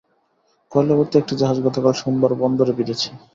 কয়লাভর্তি 0.71 1.15
একটি 1.17 1.33
জাহাজ 1.35 1.57
গতকাল 1.65 1.93
সোমবার 1.93 2.31
বন্দরে 2.41 2.73
ভিড়েছে। 2.77 3.09